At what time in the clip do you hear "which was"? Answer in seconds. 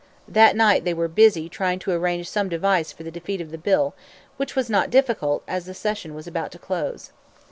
4.37-4.67